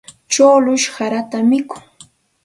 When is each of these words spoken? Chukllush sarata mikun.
Chukllush 0.31 0.87
sarata 0.95 1.37
mikun. 1.49 1.83